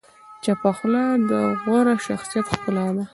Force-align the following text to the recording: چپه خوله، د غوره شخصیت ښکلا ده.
چپه 0.43 0.71
خوله، 0.77 1.03
د 1.29 1.31
غوره 1.63 1.95
شخصیت 2.07 2.45
ښکلا 2.53 2.87
ده. 2.95 3.03